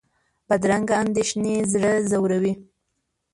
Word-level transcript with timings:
بدرنګه 0.47 0.95
اندېښنې 1.03 1.55
زړه 1.71 1.91
ځوروي 2.09 2.53